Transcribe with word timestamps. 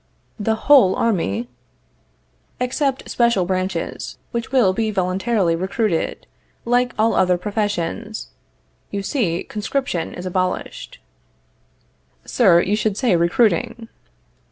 The 0.39 0.55
whole 0.65 0.95
army? 0.95 1.47
Except 2.59 3.07
special 3.07 3.45
branches, 3.45 4.17
which 4.31 4.51
will 4.51 4.73
be 4.73 4.89
voluntarily 4.89 5.55
recruited, 5.55 6.25
like 6.65 6.95
all 6.97 7.13
other 7.13 7.37
professions. 7.37 8.29
You 8.89 9.03
see, 9.03 9.43
conscription 9.43 10.15
is 10.15 10.25
abolished. 10.25 10.97
Sir, 12.25 12.61
you 12.61 12.75
should 12.75 12.97
say 12.97 13.15
recruiting. 13.15 13.89